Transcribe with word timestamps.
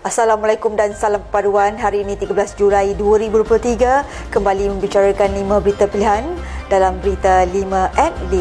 Assalamualaikum 0.00 0.80
dan 0.80 0.96
salam 0.96 1.20
perpaduan. 1.28 1.76
Hari 1.76 2.08
ini 2.08 2.16
13 2.16 2.56
Julai 2.56 2.96
2023 2.96 4.32
kembali 4.32 4.72
membicarakan 4.72 5.28
5 5.28 5.60
berita 5.60 5.84
pilihan 5.92 6.24
dalam 6.72 6.96
berita 7.04 7.44
5 7.44 8.00
at 8.00 8.16
5. 8.32 8.40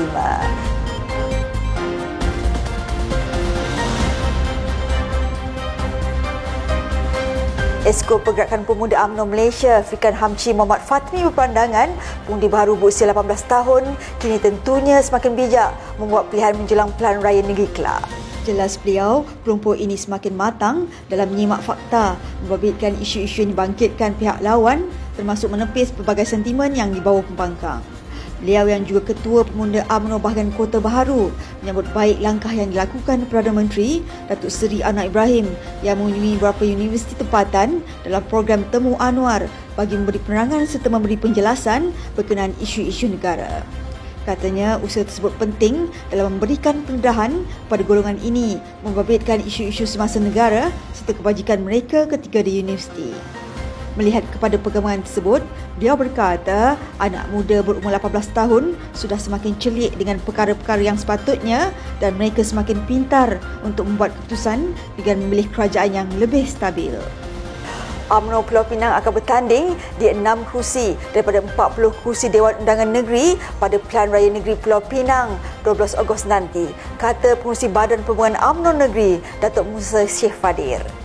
Esko 7.84 8.24
Pergerakan 8.24 8.64
Pemuda 8.64 9.04
UMNO 9.04 9.28
Malaysia, 9.28 9.84
Fikan 9.84 10.16
Hamci 10.16 10.56
Muhammad 10.56 10.80
Fatmi 10.80 11.28
berpandangan 11.28 11.92
pengundi 12.24 12.48
baru 12.48 12.80
berusia 12.80 13.12
18 13.12 13.36
tahun 13.52 13.84
kini 14.24 14.40
tentunya 14.40 15.04
semakin 15.04 15.36
bijak 15.36 15.76
membuat 16.00 16.32
pilihan 16.32 16.56
menjelang 16.56 16.88
pilihan 16.96 17.20
raya 17.20 17.44
negeri 17.44 17.68
kelak. 17.76 18.29
Jelas 18.48 18.80
beliau, 18.80 19.28
kelompok 19.44 19.76
ini 19.76 20.00
semakin 20.00 20.34
matang 20.34 20.88
dalam 21.12 21.28
menyimak 21.30 21.60
fakta 21.60 22.16
membabitkan 22.44 22.96
isu-isu 23.04 23.44
yang 23.44 23.52
dibangkitkan 23.52 24.16
pihak 24.16 24.40
lawan 24.40 24.88
termasuk 25.20 25.52
menepis 25.52 25.92
pelbagai 25.92 26.24
sentimen 26.24 26.72
yang 26.72 26.96
dibawa 26.96 27.20
pembangkang. 27.28 27.84
Beliau 28.40 28.72
yang 28.72 28.88
juga 28.88 29.12
Ketua 29.12 29.44
Pemuda 29.44 29.84
UMNO 29.92 30.24
Bahagian 30.24 30.56
Kota 30.56 30.80
Baharu 30.80 31.28
menyambut 31.60 31.92
baik 31.92 32.24
langkah 32.24 32.56
yang 32.56 32.72
dilakukan 32.72 33.28
Perdana 33.28 33.52
Menteri 33.52 34.00
Datuk 34.32 34.48
Seri 34.48 34.80
Anwar 34.80 35.12
Ibrahim 35.12 35.52
yang 35.84 36.00
mengunjungi 36.00 36.40
beberapa 36.40 36.64
universiti 36.64 37.20
tempatan 37.20 37.84
dalam 38.08 38.24
program 38.32 38.64
Temu 38.72 38.96
Anwar 38.96 39.52
bagi 39.76 40.00
memberi 40.00 40.24
penerangan 40.24 40.64
serta 40.64 40.88
memberi 40.88 41.20
penjelasan 41.20 41.92
berkenaan 42.16 42.56
isu-isu 42.64 43.12
negara. 43.12 43.60
Katanya 44.30 44.78
usaha 44.86 45.02
tersebut 45.02 45.34
penting 45.42 45.90
dalam 46.14 46.38
memberikan 46.38 46.86
pendedahan 46.86 47.42
pada 47.66 47.82
golongan 47.82 48.22
ini 48.22 48.62
membabitkan 48.86 49.42
isu-isu 49.42 49.90
semasa 49.90 50.22
negara 50.22 50.70
serta 50.94 51.18
kebajikan 51.18 51.66
mereka 51.66 52.06
ketika 52.06 52.46
di 52.46 52.62
universiti. 52.62 53.10
Melihat 53.98 54.22
kepada 54.30 54.62
perkembangan 54.62 55.02
tersebut, 55.02 55.42
dia 55.82 55.98
berkata 55.98 56.78
anak 57.02 57.26
muda 57.34 57.66
berumur 57.66 57.90
18 57.90 58.38
tahun 58.38 58.78
sudah 58.94 59.18
semakin 59.18 59.58
celik 59.58 59.98
dengan 59.98 60.22
perkara-perkara 60.22 60.86
yang 60.86 60.94
sepatutnya 60.94 61.74
dan 61.98 62.14
mereka 62.14 62.46
semakin 62.46 62.78
pintar 62.86 63.42
untuk 63.66 63.90
membuat 63.90 64.14
keputusan 64.14 64.78
dengan 64.94 65.26
memilih 65.26 65.50
kerajaan 65.50 66.06
yang 66.06 66.10
lebih 66.22 66.46
stabil. 66.46 66.94
UMNO 68.10 68.44
Pulau 68.50 68.66
Pinang 68.66 68.98
akan 68.98 69.12
bertanding 69.22 69.78
di 70.02 70.10
6 70.10 70.50
kursi 70.50 70.98
daripada 71.14 71.46
40 71.46 72.02
kursi 72.02 72.28
Dewan 72.28 72.58
Undangan 72.60 72.90
Negeri 72.90 73.38
pada 73.62 73.78
Pilihan 73.78 74.10
Raya 74.10 74.30
Negeri 74.34 74.58
Pulau 74.58 74.82
Pinang 74.82 75.38
12 75.62 76.02
Ogos 76.02 76.26
nanti, 76.26 76.66
kata 76.98 77.38
pengurusi 77.38 77.70
Badan 77.70 78.02
Pembangunan 78.02 78.42
UMNO 78.42 78.72
Negeri, 78.76 79.22
Datuk 79.38 79.70
Musa 79.70 80.10
Syekh 80.10 80.34
Fadir. 80.34 80.99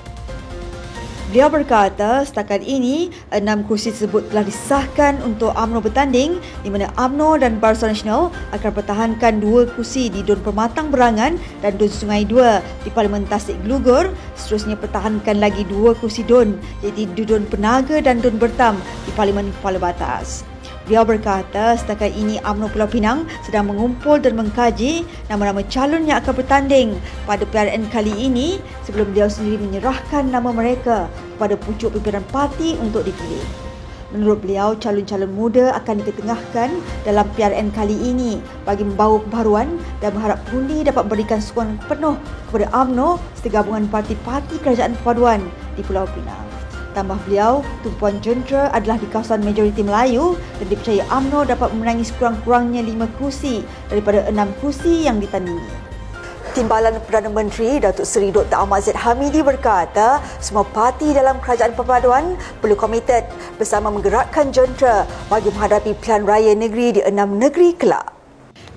Dia 1.35 1.51
berkata 1.51 2.23
setakat 2.23 2.63
ini 2.63 3.11
enam 3.35 3.67
kursi 3.67 3.91
tersebut 3.91 4.31
telah 4.31 4.47
disahkan 4.47 5.19
untuk 5.27 5.51
UMNO 5.51 5.83
bertanding 5.83 6.39
di 6.63 6.71
mana 6.71 6.87
UMNO 6.95 7.43
dan 7.43 7.59
Barisan 7.59 7.91
Nasional 7.91 8.31
akan 8.55 8.71
pertahankan 8.71 9.43
dua 9.43 9.67
kursi 9.67 10.07
di 10.07 10.23
Dun 10.23 10.39
Permatang 10.47 10.95
Berangan 10.95 11.35
dan 11.59 11.75
Dun 11.75 11.91
Sungai 11.91 12.23
Dua 12.23 12.63
di 12.87 12.91
Parlimen 12.95 13.27
Tasik 13.27 13.59
Glugur 13.67 14.15
seterusnya 14.39 14.79
pertahankan 14.79 15.43
lagi 15.43 15.67
dua 15.67 15.99
kursi 15.99 16.23
Dun 16.23 16.55
iaitu 16.87 17.27
Dun 17.27 17.51
Penaga 17.51 17.99
dan 17.99 18.23
Dun 18.23 18.39
Bertam 18.39 18.79
di 19.03 19.11
Parlimen 19.19 19.51
Kepala 19.59 19.83
Batas. 19.83 20.54
Beliau 20.85 21.01
berkata 21.01 21.73
setakat 21.81 22.13
ini 22.13 22.37
UMNO 22.45 22.69
Pulau 22.69 22.85
Pinang 22.85 23.25
sedang 23.41 23.73
mengumpul 23.73 24.21
dan 24.21 24.37
mengkaji 24.37 25.09
nama-nama 25.33 25.65
calon 25.65 26.05
yang 26.05 26.21
akan 26.21 26.37
bertanding 26.37 26.89
pada 27.25 27.49
PRN 27.49 27.89
kali 27.89 28.13
ini 28.13 28.61
sebelum 28.85 29.09
beliau 29.17 29.33
sendiri 29.33 29.65
menyerahkan 29.65 30.29
nama 30.29 30.53
mereka 30.53 31.09
kepada 31.09 31.57
pucuk 31.57 31.97
pimpinan 31.97 32.21
parti 32.29 32.77
untuk 32.77 33.09
dipilih. 33.09 33.41
Menurut 34.13 34.45
beliau, 34.45 34.77
calon-calon 34.77 35.33
muda 35.33 35.73
akan 35.73 36.05
diketengahkan 36.05 36.71
dalam 37.09 37.27
PRN 37.33 37.73
kali 37.73 37.97
ini 38.05 38.37
bagi 38.69 38.85
membawa 38.85 39.19
pembaharuan 39.25 39.81
dan 40.05 40.13
berharap 40.13 40.39
pengundi 40.47 40.85
dapat 40.85 41.09
memberikan 41.09 41.41
sokongan 41.41 41.81
penuh 41.89 42.21
kepada 42.53 42.69
UMNO 42.77 43.17
serta 43.41 43.49
gabungan 43.57 43.89
parti-parti 43.89 44.61
kerajaan 44.61 44.93
perpaduan 45.01 45.41
di 45.75 45.83
Pulau 45.83 46.05
Pinang. 46.13 46.54
Tambah 46.95 47.19
beliau, 47.27 47.67
tumpuan 47.83 48.23
jentera 48.23 48.71
adalah 48.71 49.03
di 49.03 49.11
kawasan 49.11 49.43
majoriti 49.43 49.83
Melayu 49.83 50.39
dan 50.63 50.67
dipercayai 50.71 51.03
UMNO 51.11 51.43
dapat 51.43 51.75
memenangi 51.75 52.07
sekurang-kurangnya 52.07 52.87
lima 52.87 53.11
kursi 53.19 53.67
daripada 53.91 54.23
enam 54.31 54.55
kursi 54.63 55.03
yang 55.03 55.19
ditandingi. 55.19 55.91
Timbalan 56.55 57.03
Perdana 57.03 57.35
Menteri 57.35 57.83
Datuk 57.83 58.07
Seri 58.07 58.31
Dr. 58.31 58.55
Ahmad 58.55 58.87
Zaid 58.87 58.95
Hamidi 58.95 59.43
berkata 59.43 60.23
semua 60.39 60.63
parti 60.63 61.11
dalam 61.11 61.43
kerajaan 61.43 61.75
perpaduan 61.75 62.39
perlu 62.63 62.79
komited 62.79 63.27
bersama 63.59 63.91
menggerakkan 63.91 64.55
jentera 64.55 65.03
bagi 65.27 65.51
menghadapi 65.51 65.99
pilihan 65.99 66.23
raya 66.23 66.55
negeri 66.55 66.95
di 66.95 67.03
enam 67.03 67.43
negeri 67.43 67.75
kelak. 67.75 68.14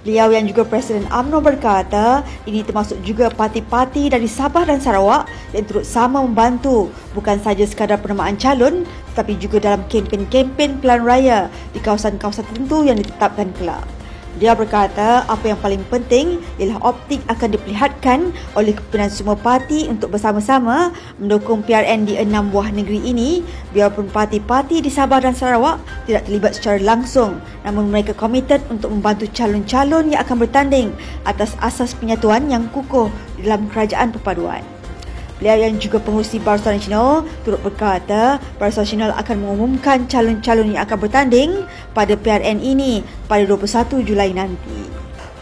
Beliau 0.08 0.32
yang 0.32 0.48
juga 0.48 0.64
Presiden 0.64 1.04
AMNO 1.12 1.44
berkata 1.44 2.24
ini 2.48 2.64
termasuk 2.64 2.96
juga 3.04 3.28
parti-parti 3.28 4.08
dari 4.08 4.24
Sabah 4.24 4.64
dan 4.64 4.80
Sarawak 4.80 5.28
yang 5.52 5.68
turut 5.68 5.84
sama 5.84 6.24
membantu 6.24 6.88
bukan 7.12 7.36
sahaja 7.44 7.68
sekadar 7.68 8.00
penamaan 8.00 8.40
calon 8.40 8.88
tetapi 9.12 9.36
juga 9.36 9.60
dalam 9.60 9.84
kempen-kempen 9.92 10.80
pilihan 10.80 11.04
raya 11.04 11.40
di 11.76 11.84
kawasan-kawasan 11.84 12.48
tertentu 12.48 12.88
yang 12.88 12.96
ditetapkan 12.96 13.52
kelak. 13.60 13.97
Dia 14.38 14.54
berkata 14.54 15.26
apa 15.26 15.50
yang 15.50 15.58
paling 15.58 15.82
penting 15.90 16.38
ialah 16.62 16.78
optik 16.86 17.26
akan 17.26 17.58
diperlihatkan 17.58 18.30
oleh 18.54 18.78
kepimpinan 18.78 19.10
semua 19.10 19.34
parti 19.34 19.90
untuk 19.90 20.14
bersama-sama 20.14 20.94
mendukung 21.18 21.66
PRN 21.66 22.06
di 22.06 22.22
enam 22.22 22.54
buah 22.54 22.70
negeri 22.70 23.02
ini 23.02 23.42
biarpun 23.74 24.14
parti-parti 24.14 24.86
di 24.86 24.94
Sabah 24.94 25.26
dan 25.26 25.34
Sarawak 25.34 25.82
tidak 26.06 26.30
terlibat 26.30 26.54
secara 26.54 26.78
langsung 26.86 27.42
namun 27.66 27.90
mereka 27.90 28.14
komited 28.14 28.62
untuk 28.70 28.94
membantu 28.94 29.26
calon-calon 29.34 30.14
yang 30.14 30.22
akan 30.22 30.38
bertanding 30.38 30.88
atas 31.26 31.58
asas 31.58 31.98
penyatuan 31.98 32.46
yang 32.46 32.70
kukuh 32.70 33.10
dalam 33.42 33.66
kerajaan 33.74 34.14
perpaduan. 34.14 34.77
Beliau 35.38 35.70
yang 35.70 35.78
juga 35.78 36.02
pengurusi 36.02 36.42
Barisan 36.42 36.82
Nasional 36.82 37.22
turut 37.46 37.62
berkata 37.62 38.42
Barisan 38.58 38.90
Nasional 38.90 39.14
akan 39.14 39.36
mengumumkan 39.38 40.10
calon-calon 40.10 40.74
yang 40.74 40.82
akan 40.82 40.98
bertanding 40.98 41.50
pada 41.94 42.18
PRN 42.18 42.58
ini 42.58 43.06
pada 43.30 43.46
21 43.46 44.02
Julai 44.02 44.34
nanti. 44.34 44.97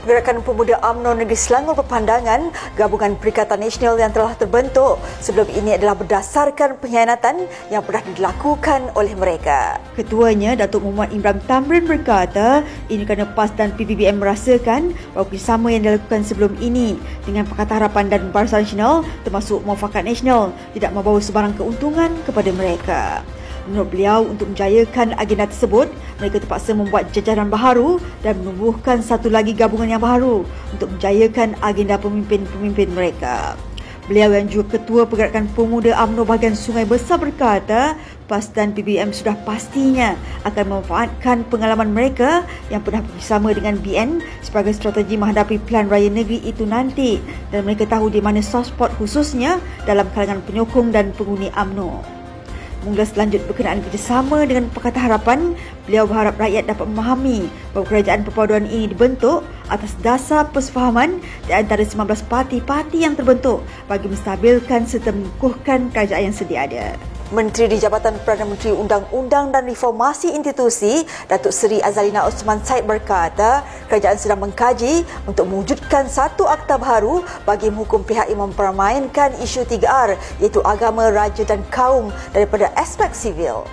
Gerakan 0.06 0.46
Pemuda 0.46 0.78
UMNO 0.86 1.18
Negeri 1.18 1.34
Selangor 1.34 1.82
berpandangan 1.82 2.54
gabungan 2.78 3.18
Perikatan 3.18 3.58
Nasional 3.58 3.98
yang 3.98 4.14
telah 4.14 4.38
terbentuk 4.38 5.02
sebelum 5.18 5.50
ini 5.50 5.82
adalah 5.82 5.98
berdasarkan 5.98 6.78
pengkhianatan 6.78 7.50
yang 7.74 7.82
pernah 7.82 8.06
dilakukan 8.14 8.94
oleh 8.94 9.18
mereka. 9.18 9.82
Ketuanya 9.98 10.54
Datuk 10.54 10.86
Muhammad 10.86 11.10
Imran 11.10 11.42
Tamrin 11.50 11.90
berkata 11.90 12.62
ini 12.86 13.02
kerana 13.02 13.26
PAS 13.34 13.58
dan 13.58 13.74
PBBM 13.74 14.22
merasakan 14.22 14.94
bahawa 15.18 15.26
kerjasama 15.26 15.74
yang 15.74 15.82
dilakukan 15.82 16.22
sebelum 16.22 16.54
ini 16.62 17.02
dengan 17.26 17.50
Pakatan 17.50 17.82
Harapan 17.82 18.06
dan 18.06 18.30
Barisan 18.30 18.62
Nasional 18.62 19.02
termasuk 19.26 19.66
Muafakat 19.66 20.06
Nasional 20.06 20.54
tidak 20.78 20.94
membawa 20.94 21.18
sebarang 21.18 21.58
keuntungan 21.58 22.14
kepada 22.30 22.54
mereka. 22.54 23.26
Menurut 23.66 23.90
beliau, 23.90 24.22
untuk 24.30 24.54
menjayakan 24.54 25.18
agenda 25.18 25.50
tersebut, 25.50 25.90
mereka 26.22 26.38
terpaksa 26.38 26.78
membuat 26.78 27.10
jajaran 27.10 27.50
baharu 27.50 27.98
dan 28.22 28.38
menubuhkan 28.38 29.02
satu 29.02 29.34
lagi 29.34 29.58
gabungan 29.58 29.90
yang 29.98 30.04
baharu 30.06 30.46
untuk 30.70 30.94
menjayakan 30.94 31.58
agenda 31.66 31.98
pemimpin-pemimpin 31.98 32.94
mereka. 32.94 33.58
Beliau 34.06 34.38
yang 34.38 34.46
juga 34.46 34.78
Ketua 34.78 35.10
Pergerakan 35.10 35.50
Pemuda 35.58 35.98
UMNO 35.98 36.30
bahagian 36.30 36.54
Sungai 36.54 36.86
Besar 36.86 37.18
berkata, 37.18 37.98
PAS 38.30 38.54
dan 38.54 38.70
PBM 38.70 39.10
sudah 39.10 39.34
pastinya 39.34 40.14
akan 40.46 40.78
memanfaatkan 40.78 41.50
pengalaman 41.50 41.90
mereka 41.90 42.46
yang 42.70 42.86
pernah 42.86 43.02
bersama 43.02 43.50
dengan 43.50 43.82
BN 43.82 44.22
sebagai 44.46 44.78
strategi 44.78 45.18
menghadapi 45.18 45.58
pilihan 45.58 45.90
raya 45.90 46.14
negeri 46.14 46.38
itu 46.46 46.70
nanti 46.70 47.18
dan 47.50 47.66
mereka 47.66 47.90
tahu 47.90 48.14
di 48.14 48.22
mana 48.22 48.46
soft 48.46 48.78
spot 48.78 48.94
khususnya 49.02 49.58
dalam 49.90 50.06
kalangan 50.14 50.46
penyokong 50.46 50.94
dan 50.94 51.10
penghuni 51.18 51.50
UMNO. 51.58 52.25
Mengulas 52.86 53.18
lanjut 53.18 53.42
berkenaan 53.50 53.82
kerjasama 53.82 54.46
dengan 54.46 54.70
Pakatan 54.70 55.10
Harapan, 55.10 55.40
beliau 55.90 56.06
berharap 56.06 56.38
rakyat 56.38 56.70
dapat 56.70 56.86
memahami 56.86 57.50
bahawa 57.74 57.86
kerajaan 57.90 58.22
perpaduan 58.22 58.70
ini 58.70 58.94
dibentuk 58.94 59.42
atas 59.74 59.98
dasar 60.06 60.46
persefahaman 60.54 61.18
di 61.50 61.52
antara 61.58 61.82
19 61.82 62.06
parti-parti 62.30 63.02
yang 63.02 63.18
terbentuk 63.18 63.66
bagi 63.90 64.06
menstabilkan 64.06 64.86
serta 64.86 65.10
mengukuhkan 65.10 65.90
kerajaan 65.90 66.30
yang 66.30 66.36
sedia 66.38 66.70
ada. 66.70 66.94
Menteri 67.34 67.66
di 67.66 67.82
Jabatan 67.82 68.22
Perdana 68.22 68.54
Menteri 68.54 68.70
Undang-Undang 68.70 69.50
dan 69.50 69.66
Reformasi 69.66 70.38
Institusi, 70.38 71.02
Datuk 71.26 71.50
Seri 71.50 71.82
Azalina 71.82 72.22
Osman 72.22 72.62
Said 72.62 72.86
berkata, 72.86 73.66
kerajaan 73.90 74.14
sedang 74.22 74.46
mengkaji 74.46 75.02
untuk 75.26 75.50
mewujudkan 75.50 76.06
satu 76.06 76.46
akta 76.46 76.78
baru 76.78 77.26
bagi 77.42 77.74
menghukum 77.74 78.06
pihak 78.06 78.30
yang 78.30 78.46
mempermainkan 78.46 79.34
isu 79.42 79.66
3R 79.66 80.22
iaitu 80.38 80.62
agama, 80.62 81.10
raja 81.10 81.42
dan 81.42 81.66
kaum 81.74 82.14
daripada 82.30 82.70
aspek 82.78 83.10
sivil. 83.18 83.66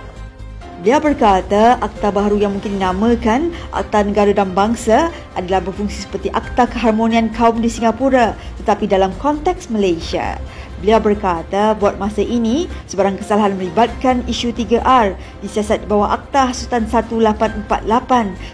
Dia 0.81 0.97
berkata 0.97 1.77
akta 1.77 2.09
baru 2.09 2.41
yang 2.41 2.57
mungkin 2.57 2.81
dinamakan 2.81 3.53
Akta 3.69 4.03
Negara 4.03 4.33
dan 4.33 4.51
Bangsa 4.51 5.13
adalah 5.37 5.61
berfungsi 5.61 6.09
seperti 6.09 6.33
Akta 6.33 6.65
Keharmonian 6.67 7.29
Kaum 7.31 7.61
di 7.61 7.69
Singapura 7.69 8.33
tetapi 8.59 8.89
dalam 8.89 9.13
konteks 9.21 9.69
Malaysia. 9.69 10.41
Beliau 10.83 10.99
berkata 10.99 11.71
buat 11.79 11.95
masa 11.95 12.19
ini 12.19 12.67
sebarang 12.91 13.15
kesalahan 13.15 13.55
melibatkan 13.55 14.19
isu 14.27 14.51
3R 14.51 15.15
disiasat 15.39 15.79
di 15.79 15.87
bawah 15.87 16.11
Akta 16.11 16.51
Hasutan 16.51 16.91
1848 16.91 17.71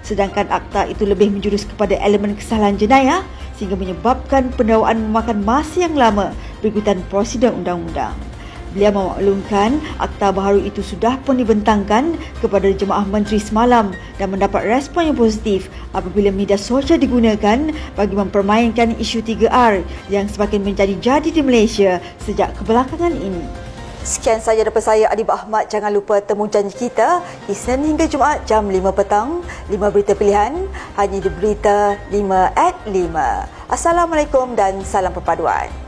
sedangkan 0.06 0.46
akta 0.54 0.86
itu 0.86 1.10
lebih 1.10 1.34
menjurus 1.34 1.66
kepada 1.66 1.98
elemen 1.98 2.38
kesalahan 2.38 2.78
jenayah 2.78 3.26
sehingga 3.58 3.74
menyebabkan 3.74 4.54
pendakwaan 4.54 5.10
memakan 5.10 5.42
masa 5.42 5.90
yang 5.90 5.98
lama. 5.98 6.30
Berikutan 6.62 7.02
prosedur 7.10 7.50
undang-undang. 7.50 8.29
Beliau 8.70 8.94
memaklumkan 8.94 9.82
akta 9.98 10.30
baharu 10.30 10.62
itu 10.62 10.86
sudah 10.86 11.18
pun 11.26 11.42
dibentangkan 11.42 12.14
kepada 12.38 12.70
jemaah 12.70 13.02
menteri 13.10 13.42
semalam 13.42 13.90
dan 14.22 14.28
mendapat 14.30 14.62
respon 14.62 15.10
yang 15.10 15.18
positif 15.18 15.74
apabila 15.90 16.30
media 16.30 16.54
sosial 16.54 17.02
digunakan 17.02 17.74
bagi 17.98 18.14
mempermainkan 18.14 18.94
isu 19.02 19.26
3R 19.26 19.82
yang 20.14 20.30
semakin 20.30 20.62
menjadi 20.62 20.94
jadi 21.02 21.30
di 21.34 21.42
Malaysia 21.42 21.98
sejak 22.22 22.54
kebelakangan 22.62 23.18
ini. 23.18 23.70
Sekian 24.00 24.40
sahaja 24.40 24.64
daripada 24.64 24.96
saya 24.96 25.12
Adib 25.12 25.28
Ahmad. 25.30 25.68
Jangan 25.68 25.92
lupa 25.92 26.24
temu 26.24 26.48
janji 26.48 26.88
kita 26.88 27.20
Isnin 27.52 27.94
hingga 27.94 28.08
Jumaat 28.08 28.48
jam 28.48 28.66
5 28.66 28.80
petang. 28.96 29.44
5 29.68 29.94
berita 29.94 30.14
pilihan 30.16 30.56
hanya 30.96 31.18
di 31.20 31.30
berita 31.30 32.00
5 32.10 32.16
at 32.58 32.76
5. 32.88 33.70
Assalamualaikum 33.70 34.56
dan 34.56 34.82
salam 34.88 35.14
perpaduan. 35.14 35.79